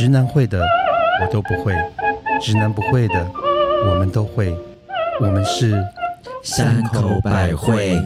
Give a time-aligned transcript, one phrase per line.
[0.00, 0.66] 直男会的
[1.20, 1.74] 我都不会，
[2.40, 3.30] 直男不会的
[3.86, 4.56] 我们都会，
[5.20, 5.74] 我们是
[6.42, 8.00] 山口百惠。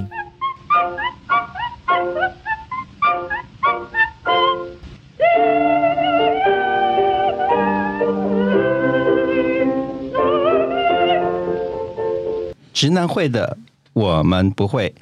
[12.72, 13.56] 直男会的
[13.92, 14.92] 我们不会，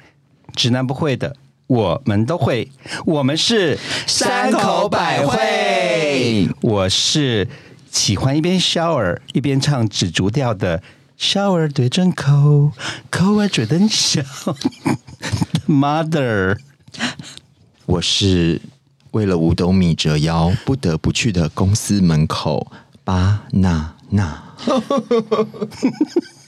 [0.53, 1.35] 直男不会的
[1.73, 2.71] 我们都会，
[3.03, 6.47] 我们是山口百惠。
[6.61, 7.47] 我是
[7.89, 10.83] 喜欢一边 shower 一边唱紫竹调的
[11.19, 12.71] shower 对准口，
[13.09, 14.21] 口儿嘴灯小
[15.67, 16.59] mother。
[17.87, 18.61] 我是
[19.09, 22.71] 为了五斗米折腰不得不去的公司门口
[23.03, 24.43] 巴娜娜。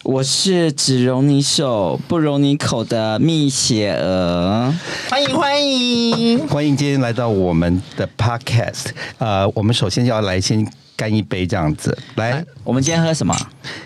[0.06, 4.72] 我是只容你手不容你口的蜜雪儿，
[5.10, 6.48] 欢迎欢迎！
[6.48, 8.90] 欢迎今天来到我们的 podcast。
[9.18, 10.64] 呃，我们首先要来先
[10.96, 11.98] 干一杯这样子。
[12.18, 13.36] 来，我们今天喝什么？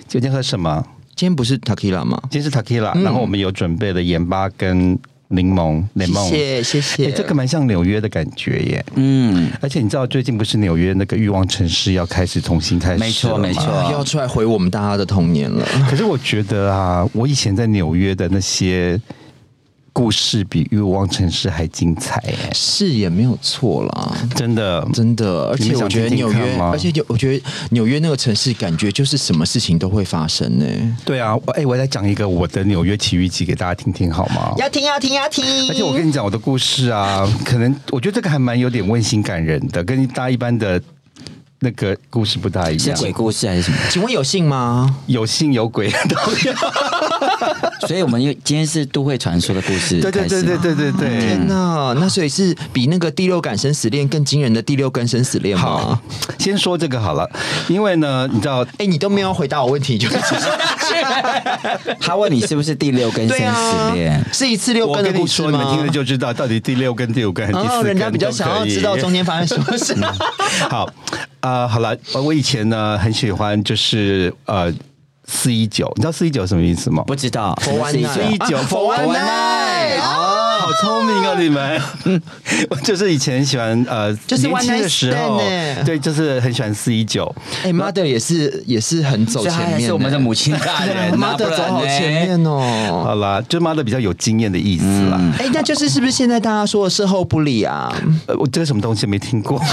[0.10, 0.86] 今天喝什么？
[1.16, 2.20] 今天不是 Takila 吗？
[2.30, 5.00] 今天是 takila，、然后我们有准备了盐巴跟
[5.30, 6.30] 柠檬 lemon。
[6.30, 7.12] 谢谢谢哎，谢。
[7.12, 8.86] 这个蛮像纽约的感觉耶。
[8.96, 13.64] 嗯，而且你知道最近不是纽约那个欲望城市要开始重新开始，没错没错。
[13.64, 15.66] 啊要出来回我们大家的童年了。
[15.90, 19.00] 可是我觉得啊，我以前在纽约的那些
[20.00, 24.88] 故事比欲望城市还精彩哎，是也没有错啦，真的。
[24.94, 25.50] 真的。
[25.50, 30.66] 而且我觉得纽约，而且有我觉得纽约那个城市感觉就是什么事情都会发生呢、
[31.04, 34.54] 对啊，我哎，我来讲一个我的纽约奇遇记给大家听听好吗？
[34.58, 35.44] 要听要听要听！
[35.70, 40.82] 而且我跟你讲我的故事啊，可能我觉得这个还蛮有点温馨感人的，跟大家一般的
[41.62, 42.96] 那个故事不大一样。
[42.96, 43.78] 是鬼故事还是什么？
[43.90, 44.96] 请问有信吗？
[45.08, 46.54] 有信有鬼都有。
[47.88, 51.20] 所以我们又今天是都会传说的故事对对对对对对对。
[51.20, 56.02] 天哪，那所以是比那个第六感生死恋更惊人的第六根生死恋好吗？，
[56.38, 57.30] 先说这个好了，
[57.68, 60.08] 因为呢，你知道哎、你都没有回答我问题，就
[62.00, 63.56] 他问你是不是第六根生对啊
[63.90, 65.74] 死恋？，是一次六根的故事跟你说，你们吗？
[65.74, 67.88] 听了就知道到底第六根、第五根还是第四哦，根。
[67.88, 69.20] 人家比较想要知道中间。
[69.20, 69.94] 间发生什么事。
[70.70, 70.90] 好，
[71.42, 74.74] 呃，好了，呃我以前呢很喜欢就是呃
[75.26, 77.04] 四一九，你知道四一九什么意思吗？
[77.08, 80.29] 不知道，For one 是一 night 四一九 for one night 哦，
[80.70, 81.82] 好聪明啊，你们。
[82.70, 85.42] 我就是以前喜欢呃，就是年轻的时候
[85.84, 87.34] 对，就是很喜欢四一九。
[87.64, 93.04] 哎，mother 也是也是很走前面是我们的母亲大人 mother 然走好呢前面哦。
[93.04, 95.20] 好啦，就 mother 比较有经验的意思啦。
[95.40, 97.92] 哎，那就是是不是现在大家说的事后不理啊？
[98.28, 99.60] 呃，我这个什么东西没听过。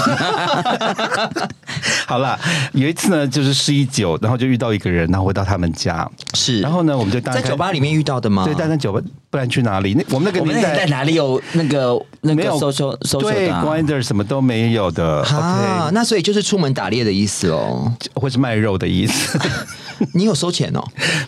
[2.07, 2.39] 好啦，
[2.73, 8.45] 有一次呢，就是四一九，然后就遇到一个人，然后回到他们家，是然后呢，我们就大概在酒吧里面遇到的吗？
[8.45, 8.99] 对，但在酒吧，
[9.29, 9.93] 不然去哪里？
[9.93, 17.91] 那我们那个年代那个在哪里有那个那个没有搜搜搜索对？Grinder 什么都没有的啊那所以就是出门打猎的意思哦。
[18.15, 19.39] 或是卖肉的意思。
[20.13, 20.83] 你有收钱哦？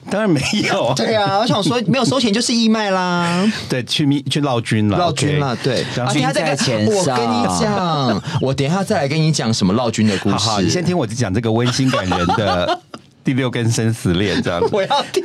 [0.09, 0.41] 当然没
[0.72, 5.85] 有啊，对啊，我想说没有收钱就是义卖啦， 对，去密去捞军了，捞军啦，OK 对。
[5.96, 10.35] 然后啊等一下再跟军在前我跟你讲，我等一下再来跟你讲什么捞军的故事。
[10.35, 12.79] 好好，你先听我讲这个温馨感人的
[13.24, 14.69] 第六根生死恋，这样子。
[14.72, 15.24] 我要听。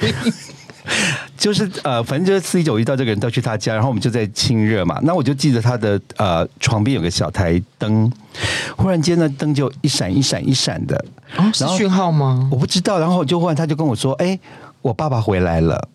[1.36, 4.98] 就是呃，反正就是四一九遇到这个人，都去他家，然后我们就在亲热嘛。
[5.02, 8.10] 那我就记得他的呃床边有个小台灯，
[8.76, 11.04] 忽然间呢灯就一闪一闪一闪的，
[11.36, 12.48] 哦，是讯号吗？
[12.50, 12.98] 我不知道。
[12.98, 14.38] 然后就忽然他就跟我说：“哎、
[14.82, 15.88] 我爸爸回来了。”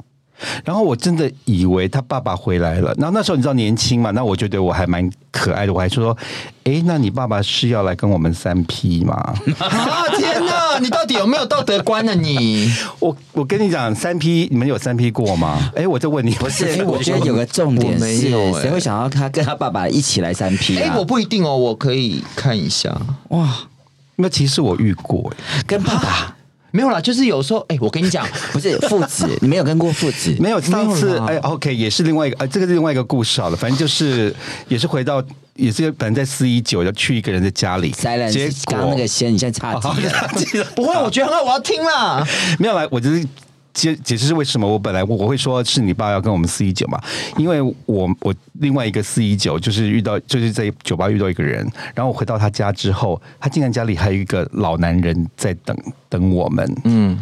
[0.64, 2.94] 然后我真的以为他爸爸回来了。
[2.98, 6.18] 然后那时候你知道年轻嘛，那我觉得我还蛮可爱的，我还说
[6.64, 9.16] ：“哎，那你爸爸是要来跟我们三 P 吗？”
[9.60, 12.14] 啊天哪，你到底有没有道德观呢？
[12.16, 15.72] 你 我我跟你讲，三 P 你们有三 P 过吗？
[15.76, 20.96] 哎，我再问你，不不是， 我觉得有个重点我没是有，欸谁会想要他跟他爸爸一起来三 P 哎、啊？
[20.98, 22.96] 我不一定哦，我可以看一下。
[23.30, 23.68] 哇，
[24.18, 26.36] 那其实我遇过，哎跟爸爸
[26.72, 30.36] 没有啦，就是有时候，哎、我跟你讲，不是父子， 你没有跟过父子？
[30.40, 34.34] 没有上次哎，OK，也是另外一个，呃，这个是另外一个故事好了，反正就是
[34.68, 35.24] 也是回到，
[35.56, 39.94] 也是本来在四一九要去一个人的家里结 silence，果刚刚那个先，你现在岔好
[40.38, 40.64] 题了。
[40.76, 42.24] 不会，我觉得很好，我要听啦。
[42.60, 43.26] 没有来，我就是
[43.74, 47.00] 解解释是为什么我本来我我会说是你爸要跟我们四一九嘛，
[47.38, 51.62] 因为我我另外一个四一九就是遇到就是在酒吧遇到一个人，
[51.94, 55.78] 然后我回到他家之后，他竟然家里还有一个老男人在等
[56.10, 57.18] 等我们，嗯，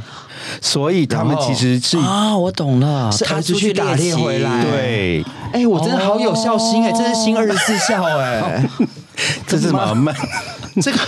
[0.62, 8.68] 所以他们其实是啊，我懂了，是他出去去打猎回来对，哎、我真的好有孝心哎、这是新二十四孝哎、
[9.46, 10.16] 这是什么慢？
[10.82, 11.00] 这个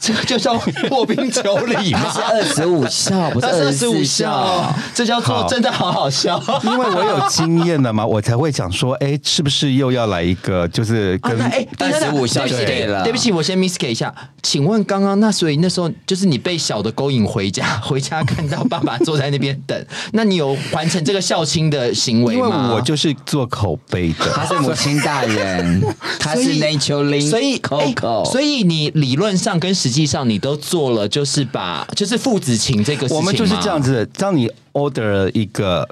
[0.00, 0.54] 这个就叫
[0.88, 6.42] 破冰求礼嘛是二十五笑，不是二十五孝孝。，这叫做真的好好笑。
[6.62, 14.12] 因为我有经验了嘛，我才会讲说，哎，是不是又要来一个，就是跟、啊那哎，等一下25孝对不起对了对不起，我先 miss 给一下。
[14.42, 22.72] 请问刚刚那所以那时候就是你被小的勾引回家， 回家看到爸爸坐在那边等，那你有完成这个孝亲的行为因为吗？
[22.74, 25.82] 我就是做口碑的， 他是母亲大人，
[26.18, 33.80] 他是 Nature Link，所以 Coco，哎所以你理论上跟实际上你都做了，就是把就是父子情这个事情我们就是这样。
[33.80, 34.06] 子的。
[34.06, 35.88] 当你 order 了一个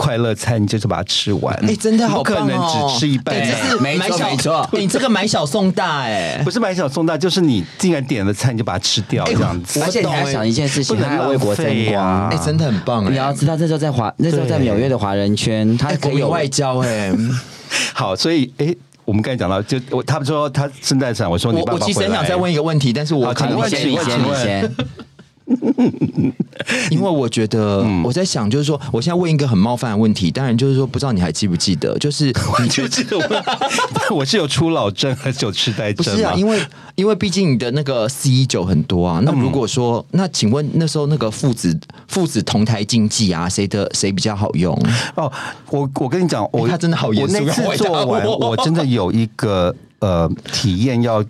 [0.00, 1.54] 快乐餐，你就是把它吃完。
[1.62, 2.58] 哎、真的好不可能！
[2.88, 3.36] 只吃一半。
[3.36, 9.78] 哎这是买小没错你这个买小送大哎、不是买小送大，就是你竟然点了菜，你就把它吃掉这样子。
[9.82, 12.28] 而且你还要想一件事情，不能他还为国争光。
[12.30, 17.12] 哎、真的很棒哎、你要知道，这时候在华，那时候在纽约的华人圈，他哎，可以有外交哎、
[17.92, 18.74] 好，所以哎，
[19.04, 24.40] 我们刚才讲到，就我他们说他圣诞场，我说你我其实很想再问一个问题，但是我可能会请问你先，你先，请问。
[24.40, 24.76] 你先。
[26.90, 32.26] 因为我觉得、我在想，就是说，我现在问一个很冒犯的问题，当然就是说，不知道你还记不记得，就是
[32.62, 36.12] 你就 是我， 我是有初老症还是有痴呆症吗？
[36.12, 36.34] 不是啊？
[36.34, 36.60] 因为
[36.94, 39.20] 因为毕竟你的那个 C 一九很多啊。
[39.24, 44.74] 那如果说，那请问那时候那个父子父子同台竞技啊，谁的谁比较好用？
[45.16, 45.30] 哦，
[45.70, 51.24] 我我跟你讲，我他真的好严肃我那次做完，我我真的有一个呃体验要。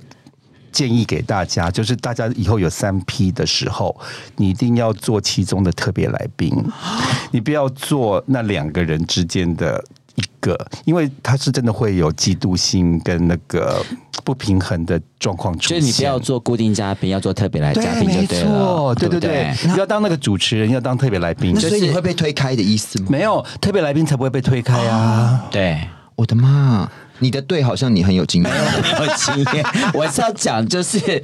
[0.72, 3.98] 建议给大家，就是大家以后有三 P 的时候，
[4.36, 6.52] 你一定要做其中的特别来宾，
[7.30, 9.82] 你不要做那两个人之间的
[10.16, 13.84] 一个，因为他是真的会有嫉妒心跟那个
[14.24, 15.80] 不平衡的状况出现。
[15.80, 19.72] 就是你不要做固定嘉宾，要做特别来嘉宾就没对了错，，对对不对对，对。
[19.72, 23.06] 你要当那个主持人，要当特别来宾，那所以就是你会被推开的意思吗？
[23.10, 25.46] 没有特别来宾才不会被推开啊。
[25.50, 25.80] 对，
[26.16, 26.90] 我的妈！
[27.20, 28.52] 你的队好像你很有经验。
[28.52, 29.64] 有经验，
[29.94, 31.22] 我是要讲就是。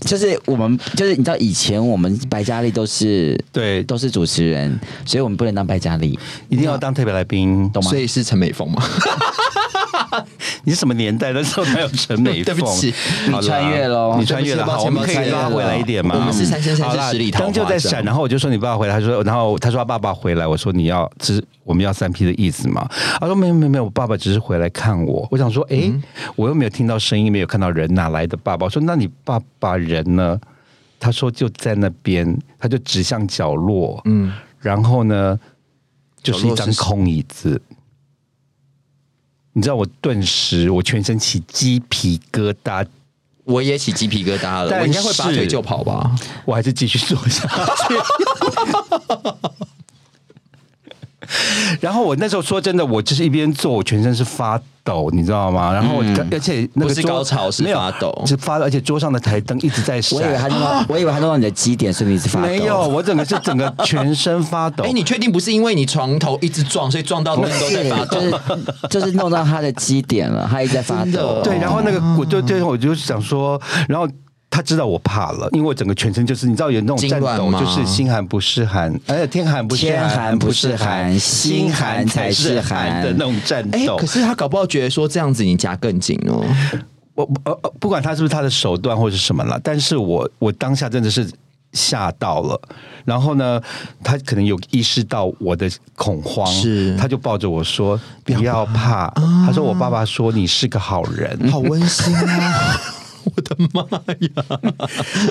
[0.00, 6.16] 就是我们，就是你知道，以前我们白嘉丽都是对都是主持人，所以我们不能当白嘉丽，
[6.50, 7.98] 一定要当特别来宾，懂吗所？
[7.98, 8.84] 以是陈美凤吗？
[10.64, 12.44] 你什么年代的时候才有陈美凤？
[12.46, 12.94] 对不起
[13.26, 16.14] 你穿越了你穿越了，好，我们可以拉回来一点吗。
[16.18, 22.88] 我们是三生三世十里桃花灯就在闪，然后我就说你爸爸回来，他说，然后他说他爸爸回来，我说你要这是我们要三 P 的意思嘛？
[23.20, 25.26] 他说没有没有没有，我爸爸只是回来看我。
[25.30, 25.92] 我想说，哎，
[26.34, 28.64] 我又没有听到声音，没有看到人，哪来的爸爸？
[28.66, 30.38] 我说那你爸爸人呢？
[30.98, 35.38] 他说就在那边，他就指向角落，嗯，然后呢，
[36.22, 37.60] 就是一张空椅子。
[39.56, 42.86] 你知道我顿时我全身起鸡皮疙瘩，
[43.44, 46.14] 我也起鸡皮疙瘩了，我应该会拔腿就跑吧？
[46.44, 47.94] 我还是继续做下去。
[51.80, 55.72] 然后我那时候说真的，我就是一边做，我全身是发抖，你知道吗？
[55.72, 60.18] 然后我、而且那个不是桌高潮是没有发抖是发抖，而且桌上的台灯一直在闪。
[60.18, 62.46] 我以为他弄到， 我以为他弄到你的基点，所以你是发抖。
[62.46, 64.84] 没有，我整个是整个全身发抖。
[64.84, 68.20] 哎，你确定不是因为你床头一直撞，所以撞到灯都在发抖？
[68.88, 71.40] 就是就是弄到他的基点了，他一直在发抖。
[71.42, 74.08] 对，然后那个我就最后我就想说，然后。
[74.56, 83.98] 他知道我怕了，因为我整个全身就是你知道有那种颤抖，痉挛吗就是心寒不是寒，而且天寒不是天寒不是寒，心寒才是寒的那种战哎，斗。
[83.98, 86.42] 可是他搞不好觉得说这样子你夹更紧哦。
[87.14, 91.30] 我呃呃，不管他是不是他的手段或者是什么了，但是我我当下真的是
[91.72, 92.58] 吓到了。
[93.04, 93.60] 然后呢，
[94.02, 99.08] 他可能有意识到我的恐慌，是他就抱着我说：“不要怕。
[99.44, 101.50] 他说：“我爸爸说你是个好人。
[101.50, 102.80] 好温馨啊！
[103.34, 103.82] 我的妈
[104.20, 104.60] 呀！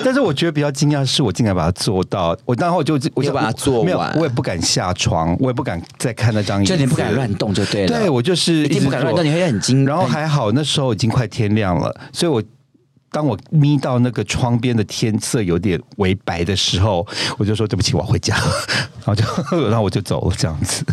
[0.04, 2.36] 但是我觉得比较惊讶的是，我竟然把它做到。
[2.44, 7.98] 我然后我就我就把它做没有完我也不敢下床，我也不敢再看那张椅子，就你不敢乱动就对了。
[7.98, 9.84] 对我就是一定不敢乱动，你会很惊。
[9.86, 12.42] 然后还好，那时候已经快天亮了，所以我
[13.10, 17.06] 当我眯到那个窗边的天色有点微白的时候，
[17.38, 18.36] 我就说对不起，我要回家，
[19.04, 19.24] 然后就
[19.68, 20.84] 然后我就走了，这样子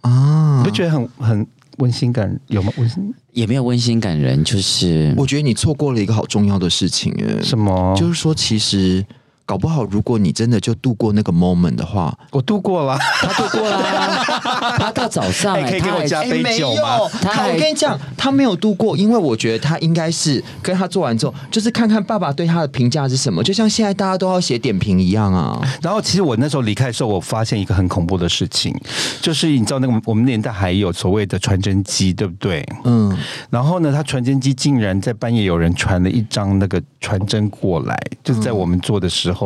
[0.00, 1.46] 啊，你不觉得很很
[1.78, 2.72] 温馨感有吗？
[2.76, 7.94] 温馨也没有温馨感人，就是我觉得你错过了一个好重要的事情，哎，什么？
[7.96, 9.04] 就是说，其实
[9.48, 13.82] 搞不好，如果你真的就度过那个 moment 的话，我度过了，他度过了，
[14.76, 16.98] 他到早上哎哎，可以给我加杯酒吗？
[17.22, 25.58] 他他我跟你讲，他没有度过，因为我觉得他应该是跟他做完之后，就是看看爸爸对他的评价是什么，就像现在大家都要写点评一样啊。
[25.80, 28.78] 然后其实我那时候离开的时候，我发现一个很恐怖的事情，
[29.22, 32.62] 就是你知道那个我们年代还有所谓的传真机，对不对？
[32.84, 33.16] 嗯，
[33.48, 39.37] 然后呢，他传真机竟然在半夜有人传了一张那个传真过来，就是在我们做的时候，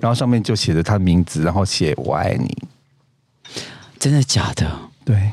[0.00, 2.56] 然后上面就写着他的名字，然后写我爱你。
[3.98, 4.70] 真的假的？
[5.04, 5.30] 对，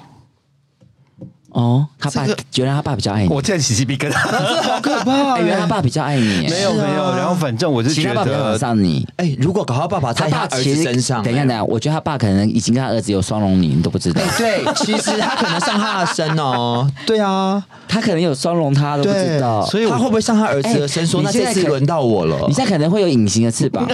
[1.58, 4.62] 哦，他爸这个原来他爸比较爱你，我现在起鸡皮疙瘩。
[4.62, 9.08] 好可怕哎，原来他爸比较爱你，没有没有，然后反正我是觉得，上你。
[9.16, 14.22] 哎，如果搞他爸爸在他儿子身上，等一下，哎等一下，我觉得他爸可能已经跟他儿子有双龙你，你都不知道。
[14.38, 16.88] 对， 其实他可能上他的身哦。
[17.08, 19.66] 对啊，他可能有双龙，他都不知道。
[19.66, 21.22] 所以他会不会上他儿子的身说？
[21.22, 22.54] 哎那这次轮到我了你。
[22.54, 23.84] 现在可能会有隐形的翅膀。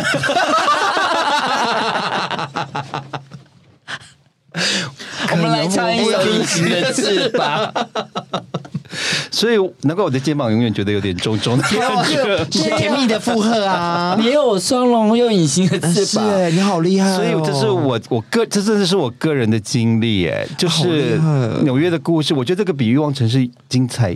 [5.32, 7.74] 我们来唱一首《隐形的翅膀》。
[9.32, 12.46] 所以难怪我的肩膀永远觉得有点重重的感觉。
[12.46, 14.16] 甜蜜的负荷啊！
[14.20, 16.56] 你又有双龙，又有隐形的翅膀。
[16.56, 17.16] 你好厉害哦！
[17.16, 21.20] 所以这是我我个这真的是我个人的经历，哎，就是
[21.64, 22.36] 纽约的故事。
[22.36, 24.16] 我觉得这个比欲望城市精彩。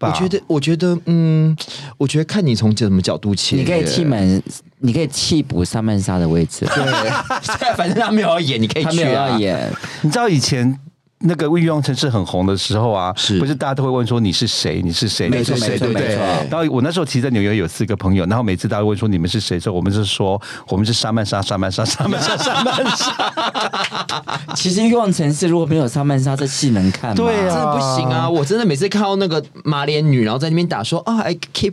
[0.00, 1.56] 我觉得，我觉得，嗯，
[1.96, 4.42] 我觉得看你从什么角度切，你可以替满，
[4.80, 6.66] 你可以替补萨曼莎的位置。
[6.66, 9.38] 对，反正他没有要演，你可以他没有去啊要。
[9.38, 9.72] 演，
[10.02, 10.76] 你知道以前。
[11.20, 14.82] 那个欲望城市很红的时候啊，是不是大家都会问说你是谁？
[14.84, 15.30] 你是谁？
[15.30, 15.78] 你是谁？
[15.78, 16.14] 对不对？
[16.50, 24.44] 然后我那时候其实在纽约有四个朋友，然后每次大家问说你们是谁的时候，我们是说我们是沙曼莎，沙曼莎，沙曼莎，沙曼莎。
[24.54, 27.16] 其实欲望城市如果没有莎曼莎，这戏能看吗？
[27.16, 28.28] 对啊真的不行啊！
[28.28, 31.72] 我真的每次看到那个马脸女，然后在那边打说啊，I keep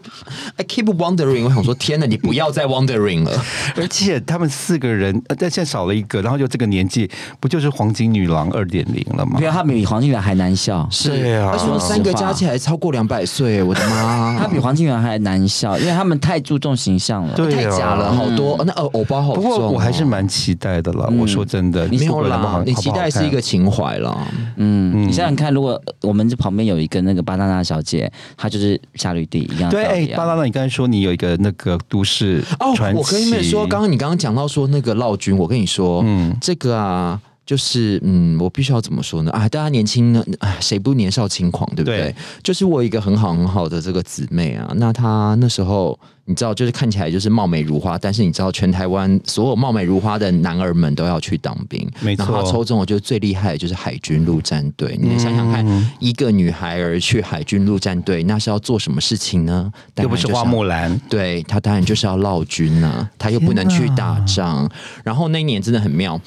[0.56, 3.44] I keep wondering，我想说天哪，你不要再 wondering 了。
[3.76, 7.10] 而且他们四个人，呃但现在少了一个，然后就这个年纪，
[7.40, 9.46] 不就是黄金女郎二点零了吗没？
[9.46, 10.88] 有，他比黄金元还难笑。
[10.90, 14.38] 是啊而且我们三个加起来超过两百岁，我的妈！
[14.40, 17.34] 他比黄金元还难笑，因为他们太注重形象了。
[17.36, 19.58] 对啊太假了，好多那呃偶包好不重哦。
[19.58, 21.12] 过我还是蛮期待的了。
[21.20, 24.18] 我说真的，你没有啦，你期待是一个情怀啦。
[24.58, 30.08] 嗯，你想想看，如果我们这旁边有一个那个巴娜娜小姐，她就是夏绿蒂一样的对。
[30.16, 37.20] 巴拉拉，你刚才说你有一个那个都市哦传，奇，我跟你们说，刚刚你刚刚讲到说那个烙君，我跟你说，嗯，这个啊。
[37.46, 39.32] 就是嗯，我必须要怎么说呢？
[39.32, 41.98] 啊，大家年轻呢，啊，谁不年少轻狂，对不对？
[41.98, 54.98] 对就是我有一个很好很好的这个姊妹啊，那她那时候你知道，就是看起来就是貌美如花，但是你知道，全台湾所有貌美如花的男儿们都要去当兵，没错然后她抽中我觉得最厉害的就是海军陆战队。
[55.02, 59.70] 你想想看，嗯一个女孩儿去海军陆战队，那是要做什么事情呢？
[59.98, 64.70] 又不是花木兰，对她当然就是要闹军呐、她又不能去打仗。
[65.04, 66.18] 然后那一年真的很妙。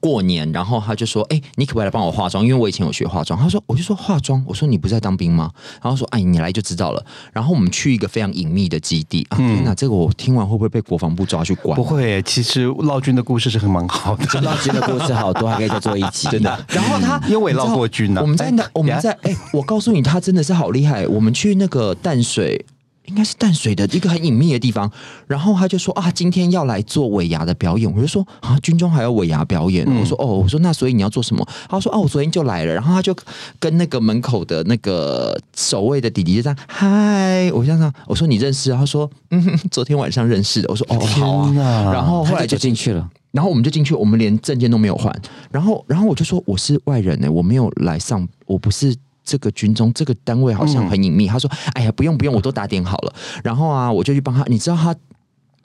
[0.00, 2.44] 过年，然后他就说：“哎、你可不可以来帮我化妆？
[2.44, 5.50] 因为我以前有学化妆。”他说：“我就说化妆。”我说：“你不是在当兵吗？”
[5.82, 9.36] 然后说：“哎，你来就知道了。”然后我们去一个非常隐秘的基地啊！
[9.36, 11.74] 天哪，这个我听完会不会被国防部抓去关？
[11.74, 12.22] 不会。
[12.22, 16.28] 其实烙军的故事是很蛮好的，烙军的故事好多，还可以再做一集。
[16.28, 21.06] 真的， 然后他因为我也闹过军啊我们在那哎，我们在哎、我告诉你，他真的是好厉害。
[21.08, 22.64] 我们去那个淡水。
[23.08, 24.90] 应该是淡水的一个很隐秘的地方，
[25.26, 31.46] 然后他就说啊，今天要来做尾牙的表演，我就说啊，军中还有尾牙表演，我说哦，我说那所以你要做什么？
[31.68, 33.16] 他说哦，我昨天就来了，然后他就
[33.58, 38.78] 跟那个门口的那个守卫的弟弟就这样嗨，我想想，我说你认识啊？
[38.78, 43.08] 他说嗯，哼昨天晚上认识的，我说哦好啊然后后来就后来就进去了。
[43.30, 45.14] 然后我们就进去，我们连证件都没有换。
[45.50, 48.96] 然后，然后我就说我是外人呢、我没有来上，我不是
[49.28, 51.26] 这个军中，这个单位好像很隐秘。
[51.28, 53.12] 他说：“哎呀，不用不用，我都打点好了。”
[53.44, 54.42] 然后啊，我就去帮他。
[54.46, 54.96] 你知道他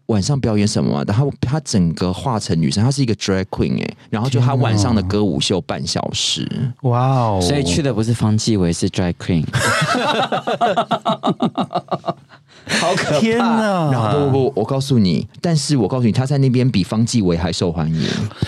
[0.08, 1.04] 晚上表演什么吗？
[1.08, 6.46] 然后他整个化成女生，她是一个 drag queen 哎、然后就他晚上的歌舞秀半小时。
[6.82, 7.40] 哇哦！
[7.42, 9.46] 所以去的不是方季伟，是 Drag Queen。
[12.68, 13.92] 好可天哪！
[13.92, 18.02] 然后不不不，我告诉你，但是我告诉你，他在那边比方继伟还受欢迎。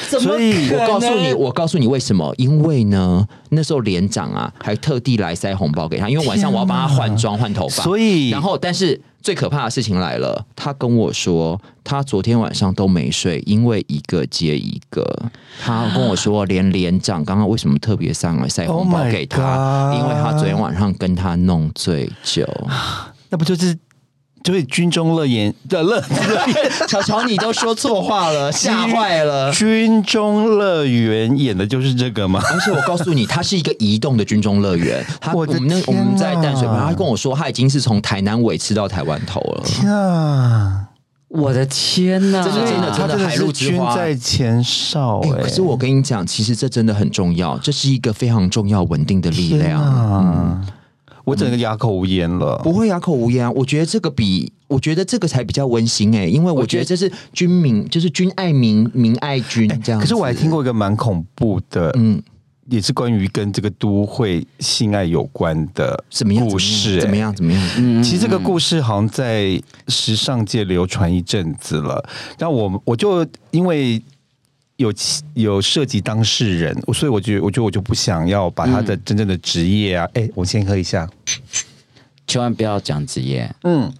[0.10, 2.34] 所以我告诉你，我告诉你为什么？
[2.38, 7.84] 因为呢，那时候连长啊，还特地来塞红包给他，因为晚上我要帮他换装、换头发。
[7.84, 15.04] 所以然后，但是最可怕的事情来了，他跟我说，他昨天晚上都没睡，因为一个接一个。
[15.62, 22.48] 他跟我说，连连长刚刚为什么特别上来塞红包 Oh 给他因为他昨天晚上跟他弄醉酒。
[23.30, 23.76] 那不就是
[24.46, 29.52] 就是军中乐园的乐乐园 巧巧，你都说错话了， 吓坏了。
[29.52, 32.40] 军中乐园演的就是这个吗？
[32.54, 35.04] 而且我告诉你，它是一个移动的军中乐园。
[35.20, 39.64] 他我的们那我们在淡水，哪他跟我说，他已经是从台南尾吃到台湾头了。
[39.66, 40.90] 天啊！
[41.28, 42.44] 我的天呐！
[42.44, 49.82] 这是真的他真的海陆是军之花在前哨可是我跟你讲，其实这真的很重要，这是一个非常重要、稳定的力量。
[49.82, 50.62] 啊！
[51.26, 52.58] 我整个哑口无言了。
[52.64, 53.52] 不会哑口无言啊！
[53.52, 62.22] 我觉得这个比，我觉得这个才比较温馨哎、因为我觉得这是军民，就是军爱民，民爱军这样、可是我还听，过一个蛮恐怖的，嗯，
[62.70, 66.48] 也是关于跟这个都会性爱有关的什么样？
[66.48, 67.36] 故事、怎么样？
[67.36, 67.62] 怎么样？
[67.76, 68.00] 怎么样？
[68.00, 74.02] 嗯其实这个故事好像在时尚界流传一阵子了，然后我我就因为
[74.78, 74.94] 有
[75.34, 81.10] 有涉及当事人，所以我觉得我觉得我就不想要把他的真正的职业啊，哎、我先喝一下。
[82.28, 83.50] 千万不要讲职业。
[83.64, 83.94] 嗯，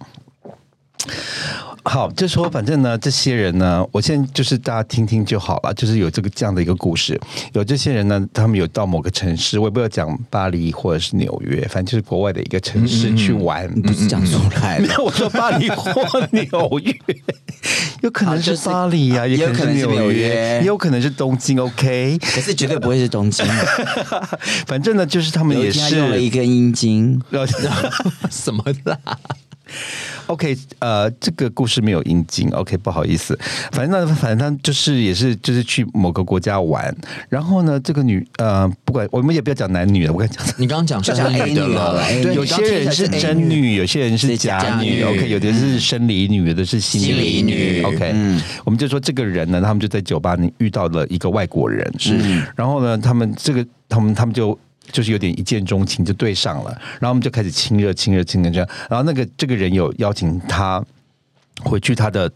[1.88, 7.18] 好，就说反正呢，这些人呢，我现在就是大家听听就好了，就是有这个这样的一个故事，
[7.54, 13.66] 有这些人呢，他们有到某个城市，我也不要讲巴黎或者是纽约，反正就是国外的一个城市去玩。
[13.82, 15.92] 不是讲出来了，没有，我说巴黎或
[16.30, 16.94] 纽约，
[18.02, 21.58] 有可能是巴黎呀、也有可能是纽约，也有可能是东京。
[21.58, 23.44] OK，可是绝对不会是东京。
[24.66, 26.26] 反正呢，就是他们也有一天他用了一。
[26.36, 27.18] 根阴茎，
[28.30, 28.98] 什么啦？
[30.26, 33.38] OK，呃，这个故事没有阴茎，OK，不好意思，
[33.72, 36.94] 反正呢，反正他就是也是就是去某个国家玩，
[37.28, 40.44] 然后呢，这个女呃，不管我们也不要讲男女了，我跟你讲。
[40.58, 45.02] 你刚刚讲就讲是 A 女的了对，有些人是真女，有些人是是假女。
[45.02, 47.82] OK，有的是生理女，有的是心心理女。
[47.82, 52.16] OK，嗯我们就说这个人呢，他们就在酒吧里遇到了一个外国人，是，
[52.56, 54.58] 然后呢，他们这个他们他们就。
[54.92, 58.68] 就是有点一见钟情，就对上了，然后我们就开始亲热、亲热、亲热这样。
[58.88, 60.84] 然后那个这个人有邀请他
[61.62, 62.30] 回去他的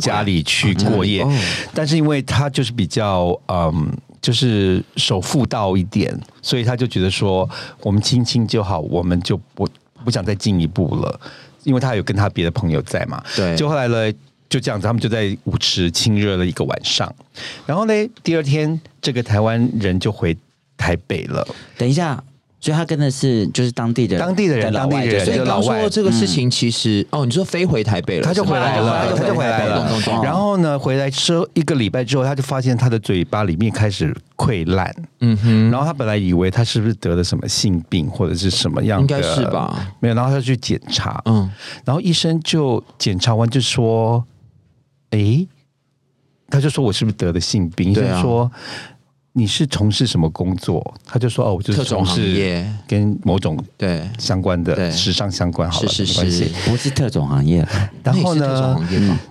[0.00, 1.32] 家里去过夜，哦
[1.74, 7.48] 但是因为他就是比较嗯，就是守妇道一点，所以他就觉得说
[7.82, 9.68] 我们亲亲就好，我们就不
[10.04, 11.20] 不想再进一步了，
[11.62, 13.22] 因为他有跟他别的朋友在嘛。
[13.36, 14.12] 对就后来呢，
[14.48, 17.14] 就这样子，他们就在舞池亲热了一个晚上，
[17.66, 20.36] 然后呢，第二天这个台湾人就回
[20.76, 21.46] 台北了。
[21.78, 22.22] 等一下，
[22.58, 29.88] 所以他跟的是就是当地的当地的人当地人所以老外刚说这个事情，其实哦，你说飞回台北了，他就回来了，他就回来了。
[30.22, 34.92] 然后呢，回来之后一个礼拜之后，他就发现他的嘴巴里面开始溃烂。
[35.20, 39.94] 嗯哼，然后他本来以为他是不是得了什么性病或者是什么样的，应该是吧？
[40.00, 41.48] 没有，然后他就去检查，嗯，
[41.84, 44.24] 然后医生就检查完就说
[45.10, 45.46] ：“诶，
[46.48, 48.50] 他就说我是不是得了性病？”医生说
[49.38, 52.66] ：“你是从事什么工作？”他就说：“哦，我就是特种行从事业。
[52.88, 54.90] 跟某种对，相关的对。
[54.90, 56.44] 时尚相关，好了，是是没关系。
[56.44, 56.70] 是。
[56.70, 57.66] 不是特种行业，
[58.02, 58.76] 然后呢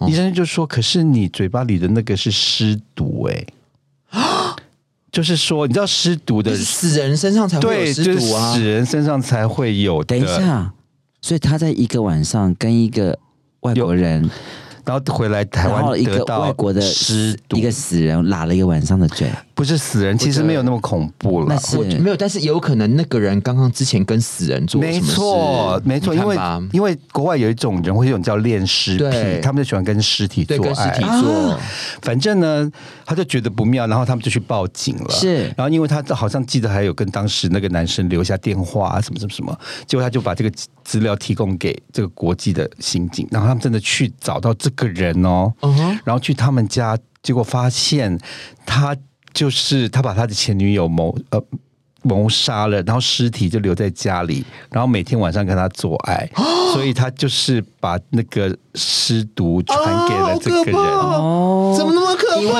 [0.07, 3.47] 医生就说：“可是你嘴巴里的那个是尸毒、诶，
[5.11, 8.61] 就是说，你知道尸毒的死人身上才会有对，尸就是毒啊死。
[8.61, 10.03] 人身上才会有。
[10.03, 10.71] 等一，下，
[11.21, 13.17] 所以他在一个晚上跟一个
[13.61, 14.29] 外国人，
[14.83, 17.57] 然后回来台湾一个外国的尸毒。
[17.57, 21.57] 一，个死人拉了一个晚上的嘴，不是死人，其实没有那么恐怖了那。
[21.57, 26.37] 是我没有，但是有可能那个人刚刚之前跟死人做了没错，没错，因为
[26.73, 31.21] 因为国外有一种人会有一种叫恋尸对癖，他们就喜欢跟尸体做对跟尸体爱。
[31.21, 31.57] 做，
[32.01, 32.69] 反正呢，
[33.05, 35.09] 他就觉得不妙，然后他们就去报警了。
[35.09, 40.51] 是然后因为他好像记得还有跟当时那个男生留下电话啊，什么什么什么，结果他就把这个
[40.83, 48.19] 资料提供给这个国际的刑警，然后他们真的去找到这个人哦，嗯哼，然后去他们家，结果发现
[48.65, 48.93] 他
[49.35, 51.39] 就是他把他的前女友谋呃
[52.01, 56.27] 谋杀了，然后尸体就留在家里，然后每天晚上跟他做爱，
[56.73, 60.75] 所以他就是把那个尸毒传给了这个人。
[60.75, 62.41] 哦怎么那么可怕？
[62.41, 62.53] 因为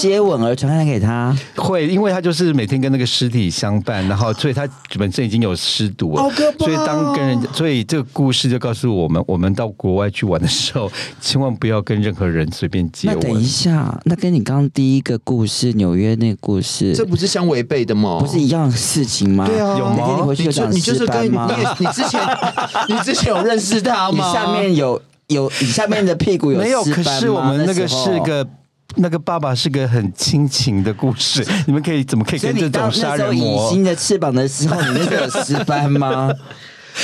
[0.00, 4.68] 接吻而传染给他，会，因为他就是每天跟那个尸体相伴，然后所以他
[4.98, 13.44] 本身已经有尸毒了，好可怕哦所以当跟人家，所以这个故事就告诉我们，我们到国外去玩的时候，千万不要跟任何人随便接那等一。
[13.44, 18.18] 下，那跟你刚刚第一个故事纽约那个故事，这不是相违背的吗？
[18.20, 19.46] 不是一样的事情吗？
[19.46, 21.36] 对啊有吗你回去有你就讲你就是跟你
[21.78, 22.20] 你之前
[22.88, 24.32] 你之前有认识他你吗？
[24.32, 28.46] 下面有有你下面的屁股有没有，可是我们那个是个。
[28.96, 33.70] 那个爸爸是个很亲情的故事，你们可以怎么可以跟这种杀那时候隐人魔？
[33.70, 36.32] 形的翅膀的时候，你那个有尸斑吗？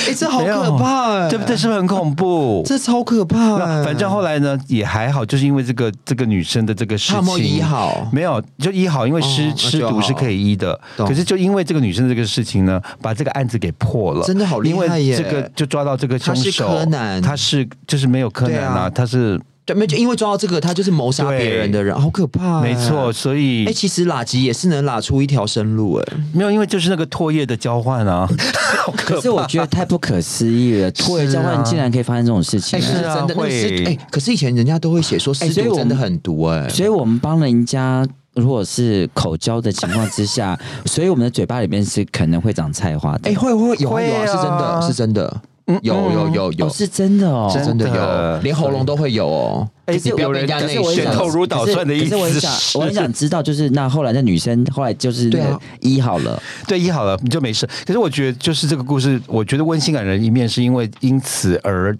[0.07, 1.53] 哎，这好可怕哎，对不对？
[1.57, 2.63] 是不是很恐怖？
[2.65, 10.79] 这超可怕反正后来呢也还好，就是因为这个这个女生的这个事情，没有医好没有，就医好，因为尸、哦那就好尸毒是可以医的。
[10.95, 23.11] 可是就因为这个女生这个事情呢，把这个案子给破了，真的好厉害耶因为这个就抓到这个凶他是手，柯南他是就是没有柯南啊，啊他是对，没有，就因为抓到这个，他就是谋杀别人的人，好可怕、没错，。
[23.13, 28.27] 所以哎、其实拉吉也是能拉出一条生路、哎，没有，因为就是那个唾液的交换啊，
[28.85, 32.81] 好可可是我觉得太不可思议了，唾液交换竟然可以发生这种事情哎、。
[32.81, 43.29] 是真的，那会是哎、可是以前人家都会写说尸哎所真的很毒、哎、所以我们帮人家，如果是口交的情况之下， 所以我们的嘴巴里面是可能会长菜花的。
[43.29, 44.79] 哎、会会有啊有啊，是真啊。
[44.79, 45.41] 的，是真的，
[45.81, 47.51] 有有有有，哦，是真的哦。
[47.53, 49.69] 真真的的有，连喉咙都会有哦。
[49.85, 57.67] 哎你不要有人家内可是我很想血透如捣蒜的意可是可是我很思想， 我很想知道，就是那后来那女生后来就是对啊医好了，对，医好了你就没事。
[57.85, 61.97] 可是我觉得，就是这个故事，我觉得温馨感人的一面，是因为因此而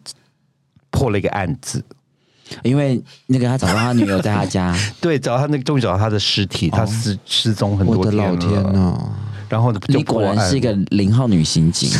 [0.90, 1.84] 破了一个案子。
[2.64, 8.30] 因为那个他找到他女友在他家， 对，找到他那个终于找到他的尸体，他失失踪很我的多天了。
[8.30, 9.00] 老天呐！
[9.52, 11.90] 然后就你果然是一个零号女刑警，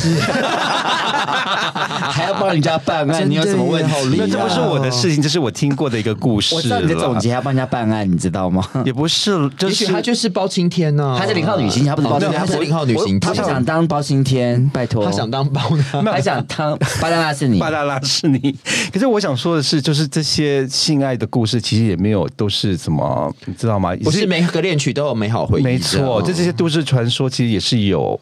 [2.10, 3.86] 还要帮人家办案，你有什么问
[4.18, 8.66] 那这不是我的事情，这是我听过的一个故事我知道你的总结还要帮人家办案，你知道吗？
[8.86, 13.20] 也不是，就是也许他就是包青天呢，他是零号女刑警，他不是包青天，他是零号女刑警。
[13.20, 15.84] 他不，想当包青天，拜托，他想当包呢。
[16.10, 17.60] 他想当巴拉拉是你。
[17.60, 18.58] 巴，拉拉是你。
[18.94, 23.94] 可是我想说的是，就是这些性爱的故事，其实也没有都是什么，你知道吗？
[24.04, 28.20] 不是每个恋曲都有美好回忆，没错，就这些都市传说，其实也是有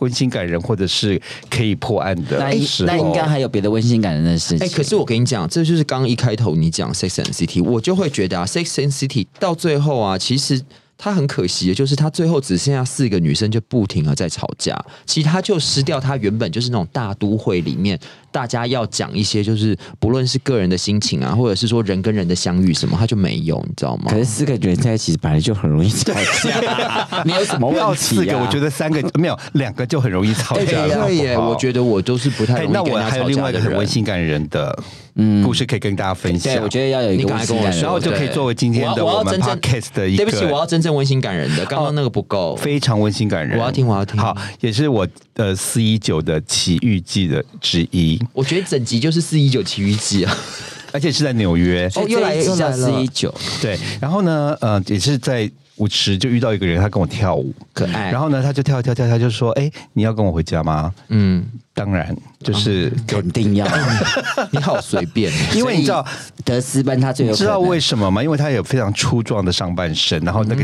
[0.00, 2.50] 温馨感人，或者是可以破案的那。
[2.86, 4.66] 那应该还有别的温馨感人的事情。
[4.66, 10.60] 哎、可是我跟你讲，这就是刚刚一开头你讲《Sex and City》，我就会觉得啊，《Sex and City》到最后啊，其实
[10.98, 17.98] 它很可惜的，就是它最后只剩下四个女生就不停的在吵架，其实它就失掉它原本就是那种大都会里面
[18.32, 24.18] 大家要讲一些，就是不论是个人的心情啊，或者是说人跟人的相遇什么，他就没有，你知道吗可？
[24.18, 28.08] 是四个人在一起本来就很容易吵架， 你有什么不要问题、啊？
[28.08, 31.06] 四个，我觉得三个没有两个就很容易吵哎架了。
[31.06, 33.92] 对耶，好不好我觉得我都是不太哎容易跟人那我还有另外一个很温。
[33.92, 34.74] 馨感人的
[35.16, 36.54] 嗯故事可以跟大家分享。
[36.54, 42.56] 对，我觉得要有一个然后就可以对作为今天的我们要真正 podcast 的一个对不起，我要真正温馨感人的，刚刚那个不够。
[42.56, 43.58] 非常温馨感人。
[43.58, 50.36] 我要听我要听好，也是我的四一九的奇遇记的之一，我觉得整集就是四一九奇遇记啊。
[50.92, 51.90] 而且是在纽约。
[51.94, 61.42] 哦又来又来了四一九，对，然后呢，呃，也是在舞池就遇到一个人，他跟我跳舞，可爱然后呢，他就跳跳跳，他就说：“哎，你要跟我回家吗嗯，？”
[61.74, 63.66] 当然，就是肯定要，
[64.52, 66.06] 你好随便， 因为你知道，
[66.44, 68.22] 德斯班他最有知道为什么吗？
[68.22, 70.62] 因为他有非常粗壮的上半身，然后那个、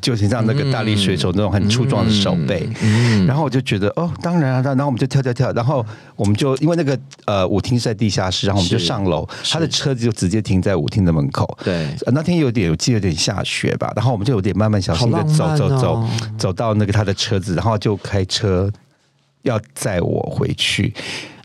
[0.00, 2.68] 就是像那个大力水手那种很粗壮的手背。
[3.26, 5.84] 然后我就觉得哦，当然啊，然后我们就跳跳跳，然后
[6.16, 11.56] 我们就因为那个呃舞厅是在地下室，然后我们就上楼，他的车子就直接停在舞厅的门口。
[11.62, 11.86] 对。
[12.04, 18.68] 呃那天有点，我记得有点下雪吧，然后我们就有点慢慢小心的好走走走走到那个他的车子，然后就开车
[19.42, 20.94] 要载我回去。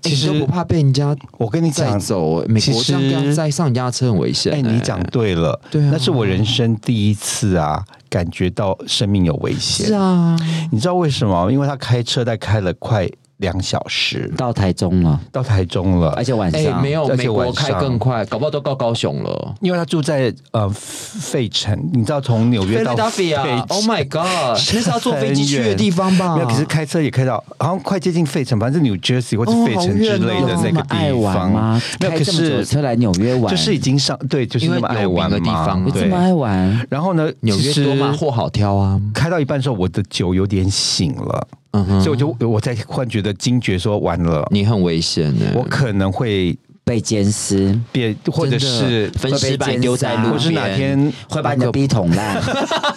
[0.01, 4.53] 其实不怕被人家我跟你讲，走，美国这样这样载上人家车很危险。
[4.53, 9.87] 哎、你讲对了，对啊那是我人生第一次啊，感觉到生命有危险。
[9.87, 10.37] 是啊，
[10.71, 11.51] 你知道为什么？
[11.51, 14.31] 因为他开车在开了快两小时。
[14.37, 17.79] 到台中了，到台中了，而且晚哎，上没有而且美国开上。
[17.79, 19.55] 更快，搞不好都到高雄了。
[19.61, 26.35] 因为他住在呃费城，你知道从纽约到费 Philadelphia，Oh my God，是 那是要坐飞机去的地方吧？
[26.35, 31.51] 没有，可是开车也开到，好像快接近费城，反正是 New Jersey 或者哦费城之类的那个爱地方？
[31.51, 35.89] 没有，可开这么久的是车来纽约玩，就是已经上对，就是因为那么爱玩有名的地嘛方啊。
[35.91, 36.17] 对有这么。
[36.17, 38.99] 爱玩，然后呢，纽约其实多嘛，货好挑啊。
[39.13, 45.45] 开到一半的时候，我的酒有点醒了，嗯哼，所以我就我在幻觉的惊觉说完了，你很危险呢。
[45.55, 52.41] 我可能会被奸尸，别，或者是分尸板丢在路边，或是哪天会把你的逼捅烂，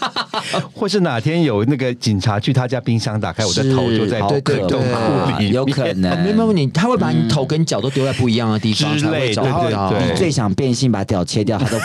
[0.73, 6.47] 或是哪天有那个警察去他家冰箱打开，我的头就在好对对对有可能 没有没能。
[6.47, 9.91] 有你，他会把你头跟脚都丢在不一样的地方，之才会找类对对到。
[9.91, 11.77] 对你最想变性把屌切掉，他都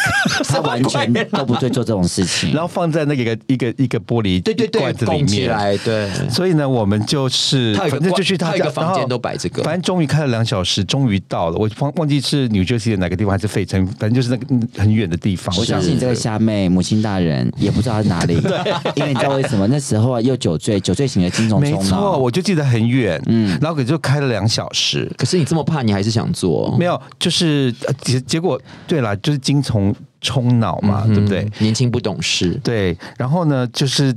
[0.43, 2.61] 他 完全都不会做这种事情然。
[2.61, 5.49] 后放在那个一个一个一个玻璃对对对，罐子里面。
[5.49, 6.07] 来，对。
[6.29, 11.57] 所以呢，我们就是反正就去他家房间都摆这个反正终于开了两小时，终于到了。
[11.57, 15.55] 我忘忘记是 New Jersey 的哪个地方还是费城，反正就是那个嗯很远的地方。
[15.57, 18.35] 我相信这个虾妹母亲大人也不知道在哪里，
[18.95, 19.67] 因为你知道为什么？
[19.67, 25.11] 那时候啊又酒醉，酒醉醒了精虫没错，我就记得很远，嗯，然后可就开了两小时。
[25.17, 26.75] 可是你这么怕，你还是想做？
[26.77, 31.51] 没有，就是呃结结果对啦，就是精虫冲脑嘛，对不对嗯？？
[31.59, 34.15] 年轻不懂事，对，然后呢，就是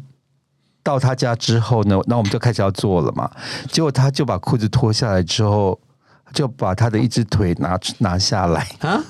[0.83, 3.31] 到他家之后呢，那我们就开始要做了嘛。
[3.71, 5.79] 结果他就把裤子脱下来之后，
[6.33, 8.67] 就把他的一只腿拿拿下来。
[8.81, 9.03] 啊？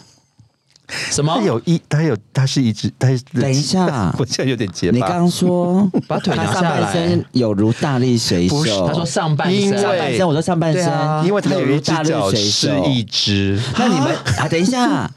[1.11, 1.43] 什么他？
[1.45, 4.95] 有一，他有，他是一只，他等一下 我现在有点结巴。
[4.95, 12.81] 你刚刚说 把腿拿他上下来半身有如大力水手，他说上半身，上半身，我说上半身，啊因为他有如一只大力水脚是。
[12.91, 13.61] 一只。
[13.79, 15.11] 那你们 啊，等一下，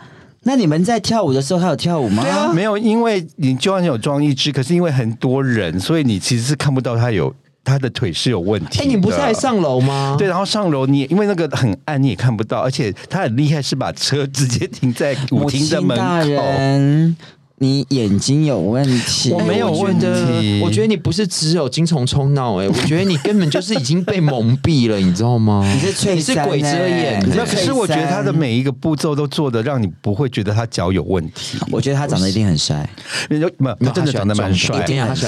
[0.43, 2.21] 那你们在跳舞的时候，他有跳舞吗？
[2.23, 7.33] 对啊没有，因为你就算有装一只，可是因为很多人，所以你其实是看不到他有
[7.63, 8.83] 他的腿是有问题的。
[8.83, 10.15] 哎，你不是还上楼吗？
[10.17, 17.25] 对，然后上楼你因为那个很暗，你也看不到，而且他很厉害，是把车直接停在舞厅的门口。
[17.61, 25.63] 人，你眼睛有问题，我没有问题我觉得你不是只有精虫充脑，哎，我觉得你根本就是已经被蒙蔽了，你知道吗？
[25.73, 31.59] 你是翠你是鬼遮眼可是我觉得他的每一个步骤都做的让你不会觉得他脚有问题。
[31.71, 32.87] 我觉得他长得一定很帅，
[33.29, 34.85] 没有，他真的长得蛮帅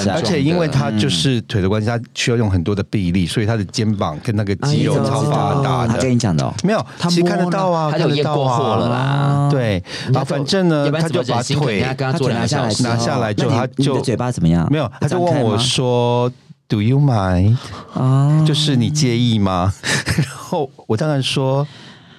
[0.09, 6.13] 而且因为他就是腿的关系，他需要用很多的臂力，所以他的肩膀跟那个肌肉超发达他跟。
[6.13, 6.53] 你讲的哦。
[6.63, 9.49] 没有，他其实看得到啊，他就验看得到啊过货了啦。
[9.49, 11.81] 对，啊反正呢他就把腿
[12.23, 14.67] 做拿下来，拿下来之后他就嘴巴怎么样？
[14.71, 16.31] 没有，他就问我说
[16.67, 17.57] ：“Do you mind？”
[17.93, 19.73] 啊，就是你介意吗？
[20.17, 21.67] 然后我当然说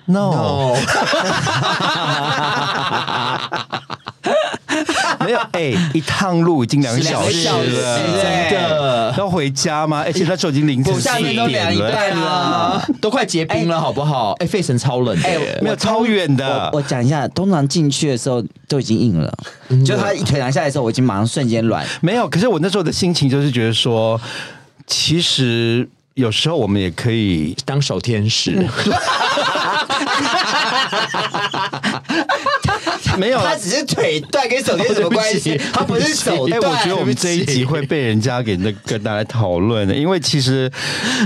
[0.06, 0.74] “No”。
[5.34, 9.14] 有，哎、一趟路已经两个小时了，哎真的。
[9.18, 10.02] 要回家吗？
[10.04, 12.82] 而且那时候已经凌晨四点了，凉一半了。
[13.00, 14.32] 都快结冰了，好不好？
[14.40, 16.78] 哎，费城超冷的哎耶，没有超远的我。
[16.78, 19.32] 我讲一下，通常进去的时候都已经硬了，
[19.84, 21.86] 就他一腿拿下来的时候，我已经马上瞬间软。
[22.00, 24.20] 没有，可是我那时候的心情就是觉得说，
[24.86, 27.56] 其实有时候我们也可以。
[27.64, 28.66] 当守天使。
[33.20, 35.60] 没有他只是腿断，跟手有什么关系？
[35.72, 36.72] 他不是手哎、断。
[36.72, 40.70] 我觉得我们这一集会被人家给那个拿来讨论的，因为其实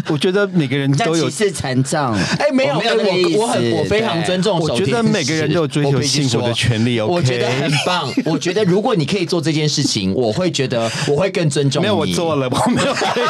[0.09, 2.15] 我觉得每个人都有像歧视残障。
[2.39, 2.95] 哎，没有，我没有
[3.39, 4.85] 我我很我非常尊重我觉。
[4.89, 8.11] 得每个人都有追求幸福的说权利我觉得很棒。
[8.25, 11.85] 我觉得如果你可以做这件事情，我会觉得我会更尊重你。
[11.85, 13.25] 没有我做了，我没有 可以。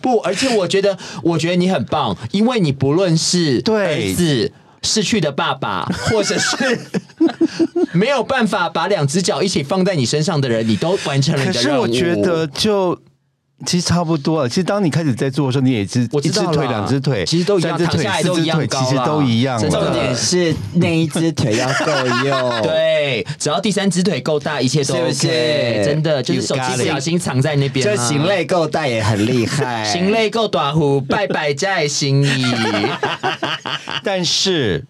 [0.00, 4.52] 不，而且我觉得，我觉得你很棒，因为你不论是对儿子。
[4.82, 6.78] 失去的爸爸， 或者是
[7.92, 11.86] 没有办法把两只脚一起放在你身上的人，你都完成了你的任务。
[11.86, 12.98] 是我觉得就。
[13.66, 14.48] 其实差不多了。
[14.48, 19.92] 其实当你开始在做的时候，你也是我知道啦一只腿、两只腿，其实都一样三只腿、躺下来都一样四只腿，其实都一样真重了。
[19.92, 22.62] 点是那一只腿要够用。
[22.62, 25.12] 对，只要第三只腿够大，一切都是 OK。
[25.12, 32.44] 是真的，就是 You 手 got 机不小心藏在那边、就啊，行类够大也很厉害，行类够短弧，拜拜在心意。
[34.04, 34.84] 但是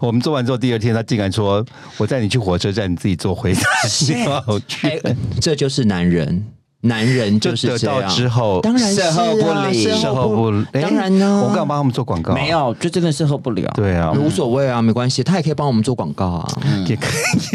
[0.00, 1.64] 我们做完之后，第二天他竟然说
[1.96, 3.62] ：“我带你去火车站，你自己坐回家。”
[4.06, 6.44] 你好去哎，这就是男人，
[6.82, 8.10] 男人就就是得到这样。
[8.10, 12.34] 之后，当然是事后不啊理事事后不，哎当然呢，我干嘛帮他们做广告？
[12.34, 13.70] 没，有，就真的是受不了。
[13.74, 17.06] 对啊，无所谓啊，没关系，他也可以帮我们做广告啊，也可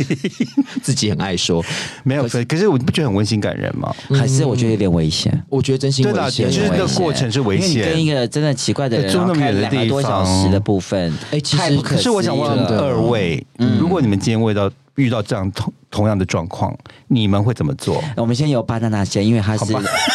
[0.02, 0.48] 以，
[0.82, 1.64] 自己很爱说。
[2.04, 2.28] 没有。
[2.28, 3.94] 可可是我不觉得很温馨感人吗？
[4.18, 5.44] 还是我觉得有点危险。
[5.50, 8.06] 我觉得真心危险，就是那个过程是危因为你跟一。
[8.06, 13.46] 个真的奇怪的人，住那么远的然后开两个多小时的部分，哎其实太不可可是我想问二位，
[13.80, 16.76] 如果你们今天遇到遇到这样同同样的状况，
[17.08, 18.04] 你们会怎么做？
[18.16, 19.74] 我们先由巴娜娜先，因为她是，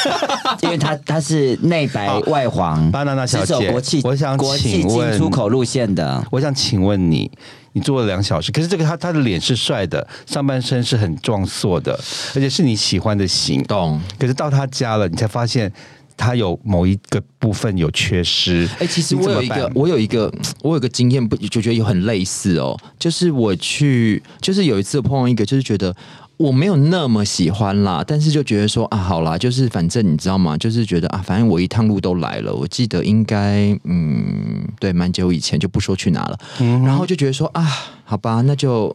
[0.62, 7.30] 因为她她是内白外黄，巴娜娜小姐国际我想国际请进出口路线的，我想请问你，
[7.72, 11.92] 你做了两小时，可是这个他他的脸是帅的，上半身是很壮硕的，
[12.34, 13.62] 而且是你喜欢的型。
[13.64, 14.00] 懂。
[14.18, 15.70] 可是到他家了，你才发现
[16.20, 18.68] 他有某一个部分有缺失。
[18.78, 20.30] 哎、其实我有一个，我有一个，
[20.62, 22.76] 我有一个经验，不就觉得有很类似哦。
[22.98, 25.96] 就是我去，就是有一次碰到一个，就是觉得
[26.36, 30.58] 我没有那么喜欢啦，但是就觉得说啊，好啦，就是反正你知道吗？
[30.58, 36.38] 就是觉得啊，反正我一趟路都来了，我记得应该嗯，对，蛮久以前就不说去哪了，
[36.84, 37.66] 然后就觉得说啊，
[38.04, 38.94] 好吧，那就。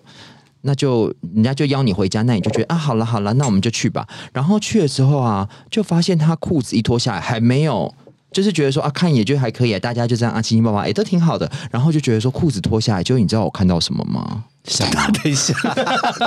[0.65, 4.08] 那就人家就邀你回家，那你就觉得啊，好了好了，那我们就去吧。
[4.34, 7.93] 然后去的时候啊，就发现他裤子一脱下来还没有，
[8.36, 11.50] 就是觉得说啊，看也就还可以，大家就这样啊，亲亲抱抱，也都挺好的。
[11.71, 14.43] 然后就觉得说裤子脱下来，就你知道我看到什么吗？
[14.67, 14.91] 什么
[15.24, 15.54] 等一下，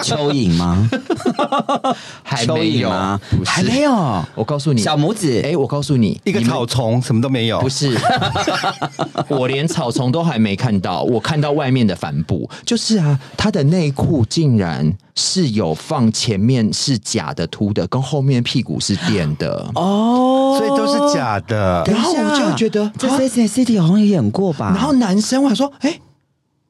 [0.03, 0.88] 蚯蚓吗？
[2.23, 2.88] 还蚯没有
[3.44, 3.92] 还没有，
[4.35, 5.42] 我告诉你，小拇指。
[5.44, 7.94] 哎，我告诉你，一个草丛什么都没有，不是，
[9.29, 19.68] 我连草丛都还没看到，我看到外面的帆布，就是啊，他的内裤竟然是有放前面是假的凸的，跟后面屁股是垫的。
[19.75, 21.84] 哦，所以都是假的。
[21.87, 24.72] 然后我就觉得这啊 Sex and City 好像也演过吧？
[24.74, 26.00] 然后男生我还说，哎、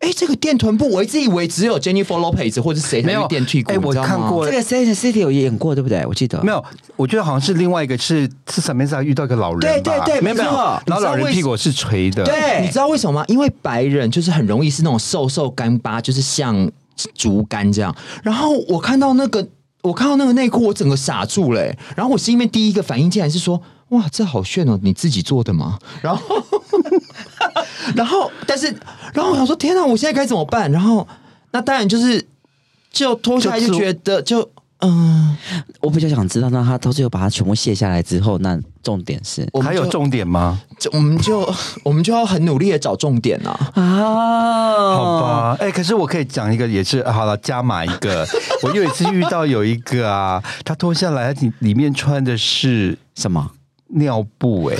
[0.00, 6.04] 哎、这个垫臀部，我一直以为只有 Jennifer Lopez 或者谁才没有会垫屁股，哎我看过这个 Sex City 有演过，对不对？
[6.06, 6.64] 我记得没有，
[6.96, 9.02] 我觉得好像是另外一个是是什么意思啊？
[9.02, 13.24] 遇到一个老人吧，对对对没有没有没错，然后老人屁股是垂的，对你知道为什么吗？
[13.28, 16.70] 因为白人就是很容易是那种瘦瘦干巴，就是像
[17.14, 17.94] 竹竿这样。
[18.22, 19.46] 然后我看到那个，
[19.82, 23.60] 我看到那个内裤，我整个傻住了、欸然后我心里面第一个反应竟然是说
[23.90, 26.44] ：“哇，这好炫哦，你自己做的吗？” 然后，
[27.94, 28.66] 然后，但是，
[29.14, 31.06] 然后我想说：“天哪，我现在该怎么办？”然后，
[31.52, 32.26] 那当然就是
[32.90, 35.36] 就脱下来就就觉得就嗯。
[35.80, 38.58] 我比较想知道，那他到最后把它全部卸下来之后，那
[38.88, 40.58] 重点是我们还有重点吗？
[40.78, 41.46] 就我们就
[41.82, 43.50] 我们就要很努力的找重点啊。
[43.74, 48.26] 啊，好吧，哎、可是我可以讲一个，也是好了，加码一个。
[48.64, 53.50] 我有一次遇到有一个啊，他脱下来，他里里面穿的是什么？
[53.88, 54.76] 尿布、哎，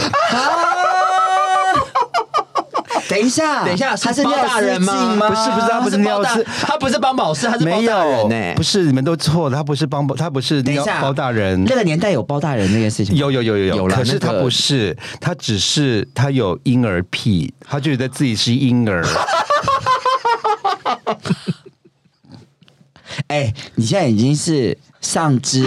[3.19, 4.93] 等一下，等一下，他是包大人吗？
[5.29, 10.63] 不是不是他不是尿包大是他不是帮宝适，他是包没大人有呢、，不是你们都错了，他不是帮他不是
[11.01, 11.65] 包大人。
[11.65, 19.05] 那个年代有包大人那件事情，有有有有有，可是他不是，他只是他有婴儿癖，他觉得自己是婴儿。
[23.27, 25.67] 哎、你现在已经是上肢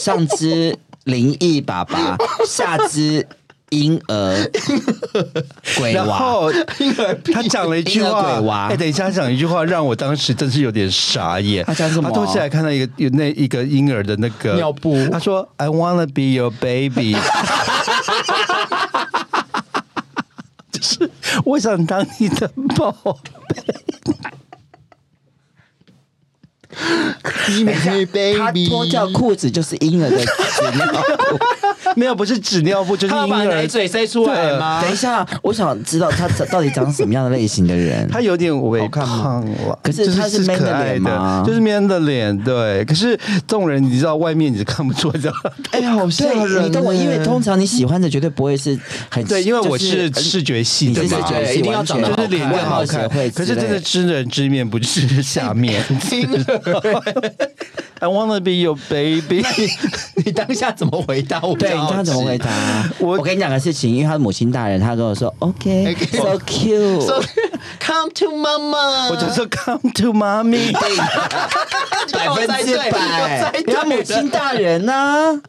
[0.00, 3.26] 上肢灵异爸爸，下肢
[3.74, 4.50] 婴儿
[5.76, 6.02] 鬼娃。
[6.04, 6.50] 然后
[7.32, 11.64] 他讲了一句婴儿话鬼，娃哎，等一下，他讲一句话让我当时真是有点傻眼。
[11.64, 17.16] 他讲什么他脱下来看到一个有那一个婴儿的那个尿布他说：“I wanna be your baby。
[20.70, 21.10] ”就是
[21.44, 23.64] 我想当你的宝贝。
[28.36, 31.38] 他脱掉裤子就是婴儿的 纸尿裤。
[31.96, 33.66] 没有，不是纸尿布，就是婴他要把奶儿。
[33.66, 34.82] 嘴塞出来吗？
[34.82, 38.08] 等一下，我想知道他到底长什么样的类型的人。
[38.10, 42.84] 他有点微胖了，可是他是 man 的可爱脸吗就是 man 的脸，对。
[42.84, 45.32] 可是这种人，你知道外面你是看不出来的。
[45.70, 46.64] 哎呀，好吓对，人！
[46.64, 48.78] 你懂我，因为通常你喜欢的绝对不会是
[49.08, 55.82] 很 对，因为我就是视觉系你的嘛，是视觉系，一定要长得就是脸外更好看可是真的知人知面不知下面。
[58.00, 59.44] I wanna be your baby。
[60.24, 61.40] 你当下怎么回答？
[61.42, 62.48] 我对，你当下怎么回答？
[62.98, 70.72] 我我跟你讲个事情，因为他的母亲大人，他跟我说 OK，so cute，？Come to mama，，我就说 Come to mommy。
[72.12, 75.40] 百分之百，对因为他母亲大人呢，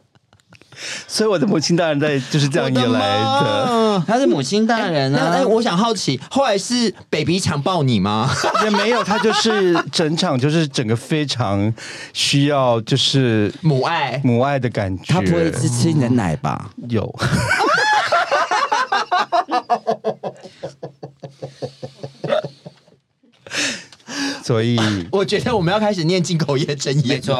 [1.08, 5.46] 所以我的母亲大人在就是这样 引来的， 他是母亲大人啊哎，啊。
[5.46, 8.30] 我想好奇，后来是 baby 强暴你吗？
[8.64, 11.72] 也没有，他就是整场就是整个非常
[12.12, 15.04] 需要就是母爱，母爱的感觉。
[15.14, 16.70] 他不会是吃你的奶吧？
[16.88, 17.12] 有。
[24.46, 24.78] 所以
[25.10, 27.16] 我觉得我们要开始念进口业真言。
[27.16, 27.34] 没错，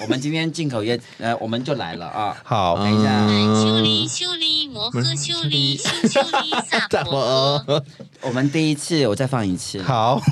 [0.00, 2.36] 我们今天进口业，呃，我们就来了啊。
[2.44, 3.26] 好，等一下，
[3.60, 7.82] 修理修理摩诃修理修修理萨怎婆诃。
[8.20, 9.82] 我们第一次，我再放一次。
[9.82, 10.22] 好，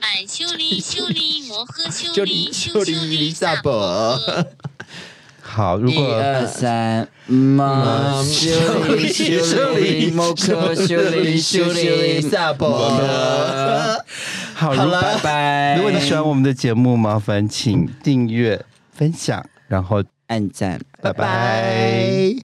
[0.00, 4.46] 俺修理修理摩诃修修理理修修修理理萨萨婆诃。
[5.46, 8.50] 好，如果一二三，妈修
[8.96, 12.90] 理修理摩诃修理修理萨博。
[14.54, 15.76] 好，了拜拜。
[15.76, 22.34] 如果你喜欢我们的节目，麻烦请订阅、分享，然后按赞，拜拜